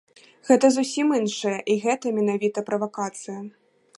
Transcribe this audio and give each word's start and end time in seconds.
Гэта 0.47 0.71
зусім 0.77 1.07
іншае 1.19 1.59
і 1.75 1.77
гэта 1.85 2.15
менавіта 2.17 2.59
правакацыя. 2.69 3.39